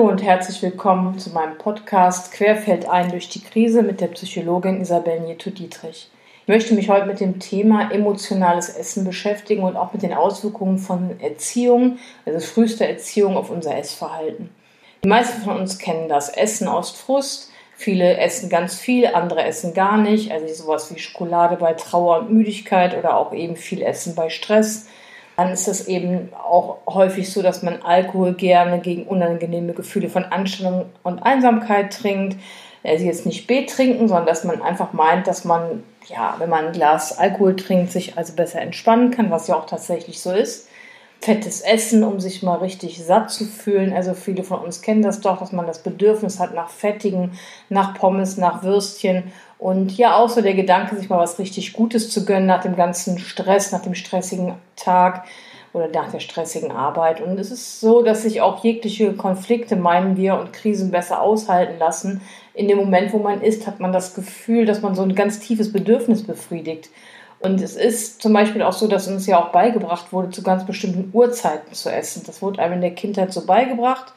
Hallo 0.00 0.12
und 0.12 0.22
herzlich 0.22 0.62
willkommen 0.62 1.18
zu 1.18 1.28
meinem 1.28 1.58
Podcast 1.58 2.32
Querfeld 2.32 2.88
ein 2.88 3.10
durch 3.10 3.28
die 3.28 3.42
Krise 3.42 3.82
mit 3.82 4.00
der 4.00 4.06
Psychologin 4.06 4.80
Isabel 4.80 5.20
Nieto-Dietrich. 5.20 6.10
Ich 6.40 6.48
möchte 6.48 6.72
mich 6.72 6.88
heute 6.88 7.04
mit 7.04 7.20
dem 7.20 7.38
Thema 7.38 7.92
emotionales 7.92 8.70
Essen 8.70 9.04
beschäftigen 9.04 9.62
und 9.62 9.76
auch 9.76 9.92
mit 9.92 10.02
den 10.02 10.14
Auswirkungen 10.14 10.78
von 10.78 11.20
Erziehung, 11.20 11.98
also 12.24 12.40
frühester 12.40 12.86
Erziehung 12.86 13.36
auf 13.36 13.50
unser 13.50 13.76
Essverhalten. 13.76 14.48
Die 15.04 15.08
meisten 15.08 15.42
von 15.42 15.58
uns 15.58 15.76
kennen 15.76 16.08
das 16.08 16.30
Essen 16.30 16.66
aus 16.66 16.92
Frust. 16.92 17.50
Viele 17.74 18.16
essen 18.16 18.48
ganz 18.48 18.76
viel, 18.76 19.06
andere 19.06 19.44
essen 19.44 19.74
gar 19.74 19.98
nicht. 19.98 20.32
Also 20.32 20.46
sowas 20.54 20.94
wie 20.94 20.98
Schokolade 20.98 21.56
bei 21.56 21.74
Trauer 21.74 22.20
und 22.20 22.32
Müdigkeit 22.32 22.96
oder 22.96 23.18
auch 23.18 23.34
eben 23.34 23.56
viel 23.56 23.82
Essen 23.82 24.14
bei 24.14 24.30
Stress 24.30 24.86
dann 25.40 25.54
ist 25.54 25.68
es 25.68 25.88
eben 25.88 26.28
auch 26.34 26.80
häufig 26.86 27.32
so, 27.32 27.40
dass 27.40 27.62
man 27.62 27.80
Alkohol 27.80 28.34
gerne 28.34 28.78
gegen 28.78 29.04
unangenehme 29.04 29.72
Gefühle 29.72 30.10
von 30.10 30.24
Anstrengung 30.24 30.84
und 31.02 31.22
Einsamkeit 31.22 31.94
trinkt. 31.94 32.36
Also 32.84 33.06
jetzt 33.06 33.24
nicht 33.24 33.46
B 33.46 33.64
trinken, 33.64 34.06
sondern 34.06 34.26
dass 34.26 34.44
man 34.44 34.60
einfach 34.60 34.92
meint, 34.92 35.26
dass 35.26 35.46
man, 35.46 35.82
ja, 36.08 36.34
wenn 36.36 36.50
man 36.50 36.66
ein 36.66 36.72
Glas 36.72 37.18
Alkohol 37.18 37.56
trinkt, 37.56 37.90
sich 37.90 38.18
also 38.18 38.34
besser 38.34 38.60
entspannen 38.60 39.12
kann, 39.12 39.30
was 39.30 39.48
ja 39.48 39.56
auch 39.56 39.64
tatsächlich 39.64 40.20
so 40.20 40.30
ist. 40.30 40.68
Fettes 41.22 41.60
Essen, 41.60 42.02
um 42.02 42.18
sich 42.18 42.42
mal 42.42 42.58
richtig 42.58 43.04
satt 43.04 43.30
zu 43.30 43.44
fühlen. 43.44 43.92
Also 43.92 44.14
viele 44.14 44.42
von 44.42 44.60
uns 44.60 44.80
kennen 44.80 45.02
das 45.02 45.20
doch, 45.20 45.38
dass 45.38 45.52
man 45.52 45.66
das 45.66 45.82
Bedürfnis 45.82 46.40
hat 46.40 46.54
nach 46.54 46.70
Fettigen, 46.70 47.32
nach 47.68 47.94
Pommes, 47.94 48.36
nach 48.38 48.62
Würstchen 48.62 49.24
und 49.60 49.94
ja, 49.98 50.16
auch 50.16 50.30
so 50.30 50.40
der 50.40 50.54
Gedanke, 50.54 50.96
sich 50.96 51.10
mal 51.10 51.18
was 51.18 51.38
richtig 51.38 51.74
Gutes 51.74 52.10
zu 52.10 52.24
gönnen 52.24 52.46
nach 52.46 52.62
dem 52.62 52.76
ganzen 52.76 53.18
Stress, 53.18 53.72
nach 53.72 53.82
dem 53.82 53.94
stressigen 53.94 54.54
Tag 54.74 55.26
oder 55.74 55.86
nach 55.88 56.10
der 56.10 56.20
stressigen 56.20 56.72
Arbeit. 56.72 57.20
Und 57.20 57.38
es 57.38 57.50
ist 57.50 57.78
so, 57.78 58.02
dass 58.02 58.22
sich 58.22 58.40
auch 58.40 58.64
jegliche 58.64 59.12
Konflikte, 59.12 59.76
meinen 59.76 60.16
wir, 60.16 60.40
und 60.40 60.54
Krisen 60.54 60.90
besser 60.90 61.20
aushalten 61.20 61.78
lassen. 61.78 62.22
In 62.54 62.68
dem 62.68 62.78
Moment, 62.78 63.12
wo 63.12 63.18
man 63.18 63.42
isst, 63.42 63.66
hat 63.66 63.80
man 63.80 63.92
das 63.92 64.14
Gefühl, 64.14 64.64
dass 64.64 64.80
man 64.80 64.94
so 64.94 65.02
ein 65.02 65.14
ganz 65.14 65.40
tiefes 65.40 65.70
Bedürfnis 65.70 66.26
befriedigt. 66.26 66.88
Und 67.40 67.62
es 67.62 67.74
ist 67.74 68.20
zum 68.20 68.34
Beispiel 68.34 68.62
auch 68.62 68.74
so, 68.74 68.86
dass 68.86 69.08
uns 69.08 69.26
ja 69.26 69.42
auch 69.42 69.50
beigebracht 69.50 70.12
wurde, 70.12 70.30
zu 70.30 70.42
ganz 70.42 70.66
bestimmten 70.66 71.10
Uhrzeiten 71.14 71.72
zu 71.72 71.90
essen. 71.90 72.22
Das 72.26 72.42
wurde 72.42 72.60
einem 72.60 72.74
in 72.74 72.80
der 72.82 72.94
Kindheit 72.94 73.32
so 73.32 73.46
beigebracht. 73.46 74.12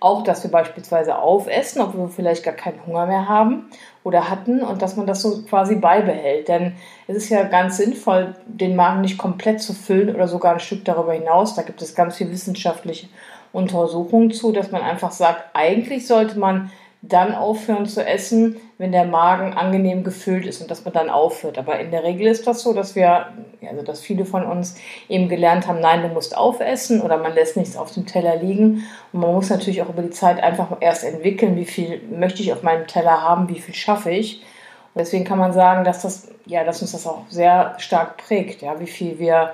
Auch, 0.00 0.22
dass 0.22 0.44
wir 0.44 0.50
beispielsweise 0.50 1.18
aufessen, 1.18 1.80
obwohl 1.80 2.02
wir 2.02 2.08
vielleicht 2.08 2.44
gar 2.44 2.54
keinen 2.54 2.86
Hunger 2.86 3.06
mehr 3.06 3.28
haben 3.28 3.70
oder 4.04 4.30
hatten 4.30 4.60
und 4.60 4.80
dass 4.80 4.96
man 4.96 5.06
das 5.06 5.22
so 5.22 5.42
quasi 5.42 5.76
beibehält. 5.76 6.48
Denn 6.48 6.74
es 7.08 7.16
ist 7.16 7.30
ja 7.30 7.42
ganz 7.44 7.78
sinnvoll, 7.78 8.36
den 8.46 8.76
Magen 8.76 9.00
nicht 9.00 9.18
komplett 9.18 9.60
zu 9.60 9.72
füllen 9.72 10.14
oder 10.14 10.28
sogar 10.28 10.52
ein 10.52 10.60
Stück 10.60 10.84
darüber 10.84 11.14
hinaus. 11.14 11.54
Da 11.54 11.62
gibt 11.62 11.82
es 11.82 11.94
ganz 11.94 12.16
viel 12.16 12.30
wissenschaftliche 12.30 13.08
Untersuchungen 13.52 14.30
zu, 14.30 14.52
dass 14.52 14.70
man 14.70 14.82
einfach 14.82 15.10
sagt, 15.10 15.42
eigentlich 15.54 16.06
sollte 16.06 16.38
man 16.38 16.70
dann 17.00 17.32
aufhören 17.32 17.86
zu 17.86 18.04
essen, 18.04 18.56
wenn 18.76 18.90
der 18.90 19.04
Magen 19.04 19.54
angenehm 19.54 20.02
gefüllt 20.02 20.46
ist 20.46 20.60
und 20.60 20.70
dass 20.70 20.84
man 20.84 20.92
dann 20.92 21.10
aufhört. 21.10 21.56
Aber 21.56 21.78
in 21.78 21.92
der 21.92 22.02
Regel 22.02 22.26
ist 22.26 22.46
das 22.46 22.62
so, 22.62 22.72
dass 22.72 22.96
wir, 22.96 23.26
also 23.64 23.82
dass 23.82 24.00
viele 24.00 24.24
von 24.24 24.44
uns 24.44 24.76
eben 25.08 25.28
gelernt 25.28 25.68
haben, 25.68 25.80
nein, 25.80 26.02
du 26.02 26.08
musst 26.08 26.36
aufessen 26.36 27.00
oder 27.00 27.16
man 27.16 27.34
lässt 27.34 27.56
nichts 27.56 27.76
auf 27.76 27.92
dem 27.92 28.06
Teller 28.06 28.36
liegen. 28.36 28.84
Und 29.12 29.20
man 29.20 29.32
muss 29.32 29.48
natürlich 29.48 29.80
auch 29.82 29.88
über 29.88 30.02
die 30.02 30.10
Zeit 30.10 30.42
einfach 30.42 30.76
erst 30.80 31.04
entwickeln, 31.04 31.56
wie 31.56 31.66
viel 31.66 32.02
möchte 32.10 32.42
ich 32.42 32.52
auf 32.52 32.64
meinem 32.64 32.88
Teller 32.88 33.22
haben, 33.22 33.48
wie 33.48 33.60
viel 33.60 33.74
schaffe 33.74 34.10
ich. 34.10 34.42
Und 34.94 35.00
deswegen 35.00 35.24
kann 35.24 35.38
man 35.38 35.52
sagen, 35.52 35.84
dass 35.84 36.02
das, 36.02 36.28
ja, 36.46 36.64
dass 36.64 36.82
uns 36.82 36.92
das 36.92 37.06
auch 37.06 37.22
sehr 37.28 37.74
stark 37.78 38.16
prägt, 38.16 38.62
ja, 38.62 38.80
wie 38.80 38.86
viel 38.86 39.20
wir 39.20 39.52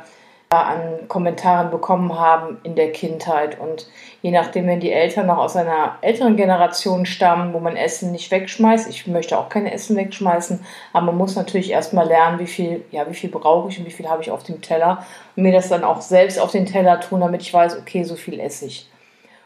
an 0.50 1.08
Kommentaren 1.08 1.70
bekommen 1.70 2.18
haben 2.18 2.58
in 2.62 2.76
der 2.76 2.92
Kindheit. 2.92 3.58
Und 3.58 3.88
je 4.22 4.30
nachdem, 4.30 4.66
wenn 4.66 4.80
die 4.80 4.92
Eltern 4.92 5.26
noch 5.26 5.38
aus 5.38 5.56
einer 5.56 5.98
älteren 6.00 6.36
Generation 6.36 7.06
stammen, 7.06 7.52
wo 7.52 7.60
man 7.60 7.76
Essen 7.76 8.12
nicht 8.12 8.30
wegschmeißt, 8.30 8.88
ich 8.88 9.06
möchte 9.06 9.38
auch 9.38 9.48
kein 9.48 9.66
Essen 9.66 9.96
wegschmeißen, 9.96 10.64
aber 10.92 11.06
man 11.06 11.16
muss 11.16 11.36
natürlich 11.36 11.70
erstmal 11.70 12.06
lernen, 12.06 12.38
wie 12.38 12.46
viel, 12.46 12.84
ja, 12.90 13.08
wie 13.08 13.14
viel 13.14 13.30
brauche 13.30 13.68
ich 13.68 13.78
und 13.78 13.86
wie 13.86 13.90
viel 13.90 14.08
habe 14.08 14.22
ich 14.22 14.30
auf 14.30 14.42
dem 14.42 14.60
Teller 14.60 15.04
und 15.36 15.42
mir 15.42 15.52
das 15.52 15.68
dann 15.68 15.84
auch 15.84 16.00
selbst 16.00 16.38
auf 16.38 16.50
den 16.50 16.66
Teller 16.66 17.00
tun, 17.00 17.20
damit 17.20 17.42
ich 17.42 17.52
weiß, 17.52 17.78
okay, 17.78 18.04
so 18.04 18.14
viel 18.14 18.38
esse 18.40 18.66
ich. 18.66 18.88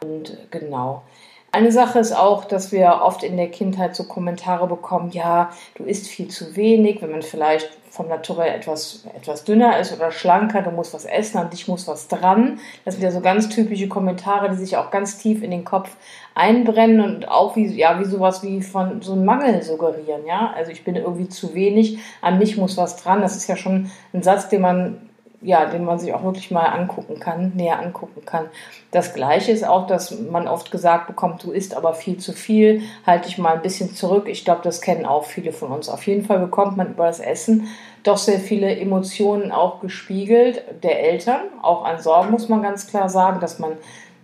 Und 0.02 0.36
genau. 0.50 1.02
Eine 1.50 1.72
Sache 1.72 1.98
ist 1.98 2.12
auch, 2.12 2.44
dass 2.44 2.72
wir 2.72 3.00
oft 3.02 3.22
in 3.22 3.38
der 3.38 3.50
Kindheit 3.50 3.96
so 3.96 4.04
Kommentare 4.04 4.66
bekommen, 4.66 5.10
ja, 5.12 5.50
du 5.76 5.84
isst 5.84 6.06
viel 6.06 6.28
zu 6.28 6.56
wenig, 6.56 7.00
wenn 7.00 7.10
man 7.10 7.22
vielleicht 7.22 7.70
vom 7.90 8.06
Naturell 8.08 8.54
etwas, 8.54 9.04
etwas 9.16 9.44
dünner 9.44 9.78
ist 9.80 9.92
oder 9.96 10.12
schlanker, 10.12 10.60
du 10.60 10.70
musst 10.70 10.92
was 10.92 11.06
essen, 11.06 11.38
an 11.38 11.48
dich 11.48 11.66
muss 11.66 11.88
was 11.88 12.06
dran. 12.06 12.60
Das 12.84 12.94
sind 12.94 13.02
ja 13.02 13.10
so 13.10 13.20
ganz 13.20 13.48
typische 13.48 13.88
Kommentare, 13.88 14.50
die 14.50 14.56
sich 14.56 14.76
auch 14.76 14.90
ganz 14.90 15.16
tief 15.16 15.42
in 15.42 15.50
den 15.50 15.64
Kopf 15.64 15.96
einbrennen 16.34 17.00
und 17.00 17.28
auch 17.28 17.56
wie, 17.56 17.66
ja, 17.66 17.98
wie 17.98 18.04
sowas 18.04 18.42
wie 18.42 18.60
von 18.62 19.00
so 19.00 19.12
einem 19.12 19.24
Mangel 19.24 19.62
suggerieren, 19.62 20.26
ja. 20.26 20.52
Also 20.54 20.70
ich 20.70 20.84
bin 20.84 20.96
irgendwie 20.96 21.28
zu 21.28 21.54
wenig, 21.54 21.98
an 22.20 22.38
mich 22.38 22.58
muss 22.58 22.76
was 22.76 22.96
dran. 22.96 23.22
Das 23.22 23.36
ist 23.36 23.48
ja 23.48 23.56
schon 23.56 23.90
ein 24.12 24.22
Satz, 24.22 24.48
den 24.48 24.60
man 24.60 25.07
ja, 25.40 25.66
den 25.66 25.84
man 25.84 25.98
sich 25.98 26.12
auch 26.12 26.24
wirklich 26.24 26.50
mal 26.50 26.66
angucken 26.66 27.20
kann, 27.20 27.52
näher 27.54 27.78
angucken 27.78 28.24
kann. 28.24 28.46
Das 28.90 29.14
Gleiche 29.14 29.52
ist 29.52 29.66
auch, 29.66 29.86
dass 29.86 30.18
man 30.18 30.48
oft 30.48 30.70
gesagt 30.70 31.06
bekommt, 31.06 31.44
du 31.44 31.52
isst 31.52 31.76
aber 31.76 31.94
viel 31.94 32.18
zu 32.18 32.32
viel, 32.32 32.82
halte 33.06 33.28
dich 33.28 33.38
mal 33.38 33.54
ein 33.54 33.62
bisschen 33.62 33.94
zurück. 33.94 34.26
Ich 34.28 34.44
glaube, 34.44 34.62
das 34.64 34.80
kennen 34.80 35.06
auch 35.06 35.24
viele 35.24 35.52
von 35.52 35.70
uns. 35.70 35.88
Auf 35.88 36.06
jeden 36.06 36.24
Fall 36.24 36.40
bekommt 36.40 36.76
man 36.76 36.90
über 36.90 37.06
das 37.06 37.20
Essen 37.20 37.68
doch 38.02 38.16
sehr 38.16 38.40
viele 38.40 38.76
Emotionen 38.76 39.52
auch 39.52 39.80
gespiegelt 39.80 40.62
der 40.82 41.00
Eltern. 41.00 41.40
Auch 41.62 41.84
an 41.84 42.00
Sorgen 42.00 42.30
muss 42.30 42.48
man 42.48 42.62
ganz 42.62 42.86
klar 42.86 43.08
sagen, 43.08 43.40
dass 43.40 43.58
man 43.58 43.72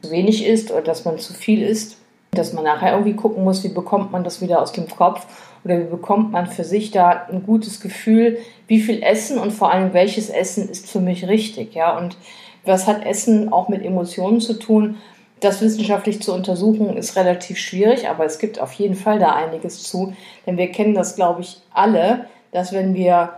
zu 0.02 0.10
wenig 0.10 0.46
isst 0.46 0.70
oder 0.70 0.82
dass 0.82 1.04
man 1.04 1.18
zu 1.18 1.34
viel 1.34 1.62
isst. 1.62 1.98
Dass 2.34 2.52
man 2.52 2.64
nachher 2.64 2.92
irgendwie 2.92 3.14
gucken 3.14 3.44
muss, 3.44 3.64
wie 3.64 3.68
bekommt 3.68 4.12
man 4.12 4.24
das 4.24 4.40
wieder 4.40 4.60
aus 4.60 4.72
dem 4.72 4.88
Kopf 4.88 5.26
oder 5.64 5.78
wie 5.78 5.84
bekommt 5.84 6.32
man 6.32 6.46
für 6.46 6.64
sich 6.64 6.90
da 6.90 7.26
ein 7.30 7.44
gutes 7.44 7.80
Gefühl, 7.80 8.38
wie 8.66 8.80
viel 8.80 9.02
Essen 9.02 9.38
und 9.38 9.52
vor 9.52 9.70
allem 9.70 9.94
welches 9.94 10.28
Essen 10.28 10.68
ist 10.68 10.90
für 10.90 11.00
mich 11.00 11.26
richtig, 11.26 11.74
ja, 11.74 11.96
und 11.96 12.16
was 12.64 12.86
hat 12.86 13.04
Essen 13.04 13.52
auch 13.52 13.68
mit 13.68 13.84
Emotionen 13.84 14.40
zu 14.40 14.54
tun? 14.54 14.96
Das 15.40 15.60
wissenschaftlich 15.60 16.22
zu 16.22 16.32
untersuchen 16.32 16.96
ist 16.96 17.16
relativ 17.16 17.58
schwierig, 17.58 18.08
aber 18.08 18.24
es 18.24 18.38
gibt 18.38 18.58
auf 18.58 18.72
jeden 18.72 18.94
Fall 18.94 19.18
da 19.18 19.34
einiges 19.34 19.82
zu, 19.82 20.14
denn 20.46 20.56
wir 20.56 20.70
kennen 20.70 20.94
das, 20.94 21.16
glaube 21.16 21.42
ich, 21.42 21.60
alle, 21.72 22.26
dass 22.52 22.72
wenn 22.72 22.94
wir 22.94 23.34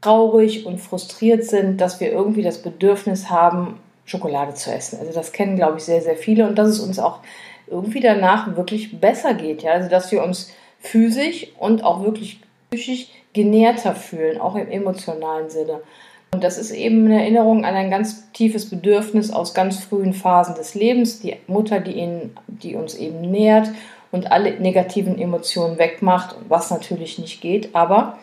traurig 0.00 0.66
und 0.66 0.78
frustriert 0.78 1.44
sind, 1.44 1.80
dass 1.80 2.00
wir 2.00 2.12
irgendwie 2.12 2.42
das 2.42 2.62
Bedürfnis 2.62 3.30
haben, 3.30 3.80
Schokolade 4.04 4.54
zu 4.54 4.70
essen. 4.70 4.98
Also 5.00 5.12
das 5.12 5.32
kennen, 5.32 5.56
glaube 5.56 5.78
ich, 5.78 5.84
sehr, 5.84 6.00
sehr 6.00 6.16
viele 6.16 6.46
und 6.46 6.56
dass 6.56 6.68
es 6.68 6.80
uns 6.80 6.98
auch 6.98 7.20
irgendwie 7.66 8.00
danach 8.00 8.56
wirklich 8.56 9.00
besser 9.00 9.34
geht, 9.34 9.62
ja, 9.62 9.72
also 9.72 9.88
dass 9.88 10.12
wir 10.12 10.22
uns 10.22 10.52
physisch 10.80 11.48
und 11.58 11.84
auch 11.84 12.02
wirklich 12.02 12.40
psychisch 12.70 13.08
genährter 13.32 13.94
fühlen, 13.94 14.40
auch 14.40 14.54
im 14.54 14.70
emotionalen 14.70 15.50
Sinne. 15.50 15.80
Und 16.32 16.42
das 16.44 16.58
ist 16.58 16.70
eben 16.70 17.06
eine 17.06 17.22
Erinnerung 17.22 17.64
an 17.64 17.74
ein 17.74 17.90
ganz 17.90 18.30
tiefes 18.32 18.68
Bedürfnis 18.68 19.30
aus 19.30 19.54
ganz 19.54 19.78
frühen 19.78 20.12
Phasen 20.12 20.54
des 20.54 20.74
Lebens, 20.74 21.20
die 21.20 21.36
Mutter, 21.46 21.80
die, 21.80 21.92
ihn, 21.92 22.36
die 22.46 22.74
uns 22.74 22.94
eben 22.94 23.20
nährt 23.20 23.68
und 24.10 24.32
alle 24.32 24.58
negativen 24.60 25.18
Emotionen 25.18 25.78
wegmacht, 25.78 26.36
was 26.48 26.70
natürlich 26.70 27.18
nicht 27.18 27.40
geht. 27.40 27.74
Aber 27.74 28.18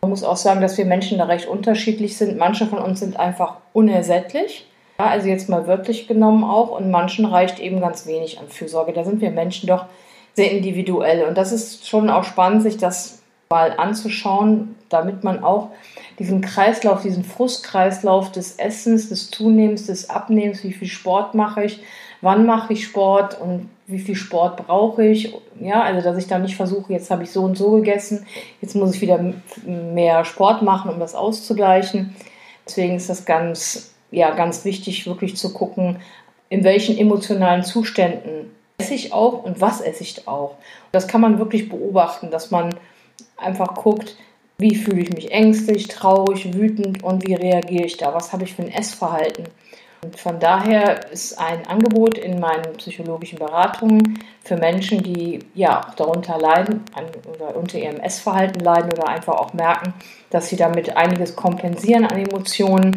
man 0.00 0.10
muss 0.10 0.24
auch 0.24 0.36
sagen, 0.36 0.60
dass 0.60 0.78
wir 0.78 0.84
Menschen 0.84 1.18
da 1.18 1.24
recht 1.24 1.48
unterschiedlich 1.48 2.16
sind. 2.16 2.38
Manche 2.38 2.66
von 2.66 2.78
uns 2.78 3.00
sind 3.00 3.18
einfach 3.18 3.56
unersättlich. 3.72 4.66
Ja, 5.00 5.06
also 5.06 5.28
jetzt 5.28 5.48
mal 5.48 5.66
wörtlich 5.66 6.08
genommen 6.08 6.44
auch. 6.44 6.70
Und 6.70 6.90
manchen 6.90 7.24
reicht 7.24 7.60
eben 7.60 7.80
ganz 7.80 8.06
wenig 8.06 8.40
an 8.40 8.48
Fürsorge. 8.48 8.92
Da 8.92 9.04
sind 9.04 9.20
wir 9.20 9.30
Menschen 9.30 9.68
doch 9.68 9.86
sehr 10.34 10.50
individuell. 10.50 11.26
Und 11.26 11.38
das 11.38 11.52
ist 11.52 11.88
schon 11.88 12.10
auch 12.10 12.24
spannend, 12.24 12.62
sich 12.62 12.76
das 12.78 13.22
mal 13.50 13.74
anzuschauen, 13.76 14.74
damit 14.88 15.24
man 15.24 15.42
auch 15.42 15.70
diesen 16.18 16.40
Kreislauf, 16.40 17.02
diesen 17.02 17.24
Frustkreislauf 17.24 18.32
des 18.32 18.58
Essens, 18.58 19.08
des 19.08 19.30
Zunehmens, 19.30 19.86
des 19.86 20.10
Abnehmens, 20.10 20.64
wie 20.64 20.72
viel 20.72 20.88
Sport 20.88 21.34
mache 21.34 21.64
ich, 21.64 21.80
wann 22.20 22.44
mache 22.44 22.72
ich 22.72 22.84
Sport 22.84 23.40
und 23.40 23.70
wie 23.86 23.98
viel 23.98 24.16
Sport 24.16 24.66
brauche 24.66 25.04
ich. 25.04 25.34
Ja, 25.60 25.82
also 25.82 26.02
dass 26.02 26.18
ich 26.18 26.26
da 26.26 26.38
nicht 26.38 26.56
versuche, 26.56 26.92
jetzt 26.92 27.10
habe 27.10 27.22
ich 27.22 27.30
so 27.30 27.42
und 27.42 27.56
so 27.56 27.70
gegessen, 27.72 28.26
jetzt 28.60 28.74
muss 28.74 28.94
ich 28.94 29.00
wieder 29.00 29.32
mehr 29.64 30.24
Sport 30.24 30.62
machen, 30.62 30.90
um 30.90 31.00
das 31.00 31.14
auszugleichen. 31.14 32.14
Deswegen 32.66 32.96
ist 32.96 33.08
das 33.08 33.24
ganz, 33.24 33.94
ja, 34.10 34.34
ganz 34.34 34.64
wichtig, 34.64 35.06
wirklich 35.06 35.36
zu 35.36 35.52
gucken, 35.52 36.00
in 36.48 36.64
welchen 36.64 36.96
emotionalen 36.96 37.62
Zuständen 37.62 38.50
esse 38.78 38.94
ich 38.94 39.12
auch 39.12 39.42
und 39.42 39.60
was 39.60 39.80
esse 39.80 40.02
ich 40.02 40.26
auch. 40.28 40.56
Das 40.92 41.08
kann 41.08 41.20
man 41.20 41.38
wirklich 41.38 41.68
beobachten, 41.68 42.30
dass 42.30 42.50
man 42.50 42.74
einfach 43.36 43.74
guckt, 43.74 44.16
wie 44.58 44.74
fühle 44.74 45.02
ich 45.02 45.12
mich 45.12 45.30
ängstlich, 45.30 45.86
traurig, 45.88 46.54
wütend 46.54 47.02
und 47.04 47.26
wie 47.26 47.34
reagiere 47.34 47.84
ich 47.84 47.96
da? 47.96 48.14
Was 48.14 48.32
habe 48.32 48.44
ich 48.44 48.54
für 48.54 48.62
ein 48.62 48.72
Essverhalten? 48.72 49.44
Und 50.02 50.18
von 50.18 50.38
daher 50.38 51.10
ist 51.10 51.38
ein 51.40 51.66
Angebot 51.66 52.18
in 52.18 52.38
meinen 52.38 52.76
psychologischen 52.76 53.38
Beratungen 53.38 54.20
für 54.44 54.56
Menschen, 54.56 55.02
die 55.02 55.40
ja 55.54 55.92
darunter 55.96 56.38
leiden 56.38 56.84
an, 56.94 57.06
oder 57.34 57.56
unter 57.56 57.78
ihrem 57.78 57.98
Essverhalten 57.98 58.60
leiden 58.60 58.92
oder 58.92 59.08
einfach 59.08 59.34
auch 59.34 59.54
merken, 59.54 59.94
dass 60.30 60.48
sie 60.48 60.56
damit 60.56 60.96
einiges 60.96 61.34
kompensieren 61.34 62.04
an 62.06 62.18
Emotionen, 62.18 62.96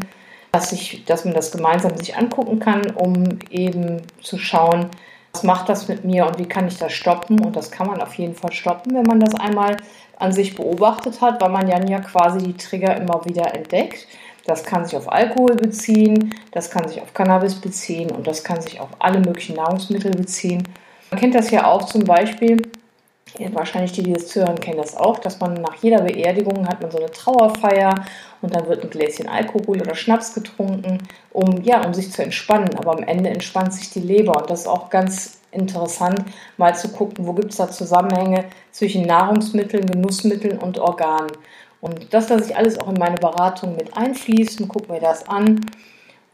dass, 0.52 0.72
ich, 0.72 1.06
dass 1.06 1.26
man 1.26 1.34
das 1.34 1.52
gemeinsam 1.52 1.96
sich 1.98 2.18
angucken 2.18 2.60
kann, 2.60 2.92
um 2.92 3.40
eben 3.50 4.02
zu 4.22 4.38
schauen, 4.38 4.90
Was 5.34 5.44
macht 5.44 5.70
das 5.70 5.88
mit 5.88 6.04
mir 6.04 6.26
und 6.26 6.40
wie 6.40 6.46
kann 6.46 6.68
ich 6.68 6.78
das 6.78 6.92
stoppen? 6.92 7.40
Und 7.40 7.56
das 7.56 7.72
kann 7.72 7.88
man 7.88 8.02
auf 8.02 8.16
jeden 8.16 8.36
Fall 8.36 8.52
stoppen, 8.52 8.94
wenn 8.96 9.06
man 9.06 9.22
das 9.22 9.34
einmal 9.36 9.78
an 10.18 10.34
sich 10.34 10.56
beobachtet 10.56 11.22
hat, 11.22 11.42
weil 11.42 11.50
man 11.50 11.70
dann 11.70 11.88
ja 11.88 12.00
quasi 12.00 12.40
die 12.40 12.58
Trigger 12.58 12.98
immer 12.98 13.24
wieder 13.26 13.56
entdeckt. 13.56 14.08
Das 14.46 14.64
kann 14.64 14.86
sich 14.86 14.98
auf 14.98 15.12
Alkohol 15.12 15.56
beziehen, 15.56 16.34
das 16.52 16.70
kann 16.70 16.88
sich 16.88 17.02
auf 17.02 17.14
Cannabis 17.14 17.56
beziehen 17.56 18.12
und 18.12 18.28
das 18.28 18.44
kann 18.44 18.60
sich 18.62 18.80
auf 18.80 18.90
alle 19.00 19.20
möglichen 19.20 19.56
Nahrungsmittel 19.56 20.12
beziehen. 20.12 20.68
Man 21.12 21.20
kennt 21.20 21.36
das 21.36 21.52
ja 21.52 21.66
auch 21.66 21.84
zum 21.86 22.04
Beispiel, 22.04 22.62
wahrscheinlich 23.54 23.92
die, 23.94 24.04
die 24.04 24.14
das 24.14 24.28
zuhören, 24.28 24.60
kennen 24.60 24.78
das 24.78 24.96
auch, 24.96 25.20
dass 25.20 25.40
man 25.40 25.54
nach 25.54 25.76
jeder 25.82 26.02
Beerdigung 26.02 26.68
hat 26.68 26.82
man 26.82 26.92
so 26.92 26.98
eine 26.98 27.12
Trauerfeier 27.12 28.06
und 28.42 28.56
dann 28.56 28.68
wird 28.68 28.84
ein 28.84 28.90
Gläschen 28.90 29.28
Alkohol 29.28 29.82
oder 29.82 29.96
Schnaps 29.96 30.34
getrunken, 30.34 31.00
um, 31.32 31.62
ja, 31.64 31.86
um 31.86 31.94
sich 31.94 32.12
zu 32.12 32.24
entspannen. 32.24 32.76
Aber 32.78 32.92
am 32.92 33.04
Ende 33.04 33.30
entspannt 33.30 33.74
sich 33.74 33.90
die 33.92 34.00
Leber 34.00 34.42
und 34.42 34.50
das 34.50 34.62
ist 34.62 34.68
auch 34.68 34.90
ganz 34.90 35.42
interessant, 35.52 36.24
mal 36.58 36.76
zu 36.76 36.90
gucken, 36.90 37.28
wo 37.28 37.34
gibt 37.34 37.52
es 37.52 37.58
da 37.58 37.70
Zusammenhänge 37.70 38.46
zwischen 38.72 39.04
Nahrungsmitteln, 39.04 39.86
Genussmitteln 39.86 40.58
und 40.58 40.80
Organen. 40.80 41.32
Und 41.82 42.14
das 42.14 42.30
lasse 42.30 42.52
ich 42.52 42.56
alles 42.56 42.80
auch 42.80 42.90
in 42.90 43.00
meine 43.00 43.18
Beratung 43.18 43.76
mit 43.76 43.98
einfließen, 43.98 44.68
gucken 44.68 44.94
wir 44.94 45.02
das 45.02 45.28
an. 45.28 45.66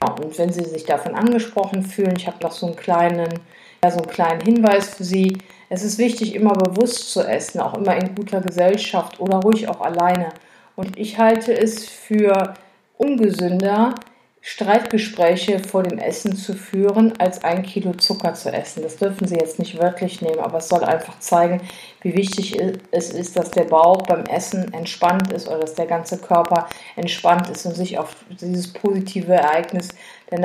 und 0.01 0.37
wenn 0.37 0.51
Sie 0.51 0.65
sich 0.65 0.85
davon 0.85 1.15
angesprochen 1.15 1.83
fühlen, 1.83 2.15
ich 2.17 2.27
habe 2.27 2.37
noch 2.41 2.51
so 2.51 2.67
einen 2.67 2.75
kleinen, 2.75 3.39
ja, 3.83 3.91
so 3.91 3.99
einen 3.99 4.09
kleinen 4.09 4.41
Hinweis 4.41 4.89
für 4.89 5.03
Sie. 5.03 5.37
Es 5.69 5.83
ist 5.83 5.97
wichtig, 5.97 6.33
immer 6.33 6.53
bewusst 6.53 7.11
zu 7.11 7.21
essen, 7.21 7.59
auch 7.59 7.73
immer 7.73 7.95
in 7.95 8.15
guter 8.15 8.41
Gesellschaft 8.41 9.19
oder 9.19 9.39
ruhig 9.39 9.67
auch 9.67 9.81
alleine. 9.81 10.29
Und 10.75 10.97
ich 10.97 11.17
halte 11.17 11.53
es 11.53 11.85
für 11.87 12.53
ungesünder, 12.97 13.95
Streitgespräche 14.39 15.59
vor 15.59 15.83
dem 15.83 15.99
Essen 15.99 16.33
zu 16.37 16.53
führen, 16.53 17.11
als 17.19 17.43
ein 17.43 17.63
Kilo 17.63 17.91
Zucker 17.95 18.33
zu 18.33 18.49
essen. 18.49 18.81
Das 18.81 18.95
dürfen 18.95 19.27
Sie 19.27 19.35
jetzt 19.35 19.59
nicht 19.59 19.77
wörtlich 19.77 20.21
nehmen, 20.21 20.39
aber 20.39 20.59
es 20.59 20.69
soll 20.69 20.85
einfach 20.85 21.19
zeigen, 21.19 21.59
wie 22.01 22.15
wichtig 22.15 22.57
es 22.91 23.09
ist, 23.09 23.35
dass 23.35 23.51
der 23.51 23.65
Bauch 23.65 24.03
beim 24.03 24.23
Essen 24.23 24.73
entspannt 24.73 25.33
ist 25.33 25.49
oder 25.49 25.59
dass 25.59 25.73
der 25.73 25.87
ganze 25.87 26.17
Körper 26.19 26.69
entspannt 26.95 27.49
ist 27.49 27.65
und 27.65 27.75
sich 27.75 27.99
auf 27.99 28.15
dieses 28.39 28.71
positive 28.71 29.33
Ereignis 29.33 29.89
der, 30.31 30.39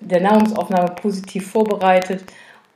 der 0.00 0.20
Nahrungsaufnahme 0.20 0.96
positiv 0.96 1.52
vorbereitet 1.52 2.24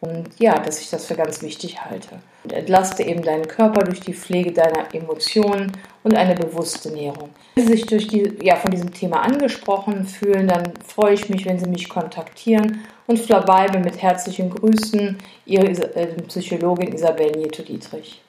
und 0.04 0.28
ja, 0.38 0.58
dass 0.58 0.80
ich 0.80 0.90
das 0.90 1.06
für 1.06 1.14
ganz 1.14 1.42
wichtig 1.42 1.84
halte. 1.84 2.20
Und 2.42 2.52
entlaste 2.52 3.02
eben 3.02 3.22
deinen 3.22 3.48
Körper 3.48 3.84
durch 3.84 4.00
die 4.00 4.12
Pflege 4.12 4.52
deiner 4.52 4.94
Emotionen 4.94 5.72
und 6.02 6.14
eine 6.14 6.34
bewusste 6.34 6.90
Ernährung. 6.90 7.30
Wenn 7.54 7.66
Sie 7.66 7.72
sich 7.72 7.86
durch 7.86 8.08
die, 8.08 8.32
ja, 8.42 8.56
von 8.56 8.70
diesem 8.70 8.92
Thema 8.92 9.22
angesprochen 9.22 10.04
fühlen, 10.04 10.48
dann 10.48 10.74
freue 10.86 11.14
ich 11.14 11.28
mich, 11.30 11.46
wenn 11.46 11.58
Sie 11.58 11.68
mich 11.68 11.88
kontaktieren 11.88 12.80
und 13.06 13.18
verbleibe 13.18 13.78
mit 13.78 14.02
herzlichen 14.02 14.50
Grüßen, 14.50 15.18
Ihre 15.46 15.68
äh, 15.68 16.06
Psychologin 16.22 16.92
Isabel 16.92 17.30
Nieto-Dietrich. 17.32 18.23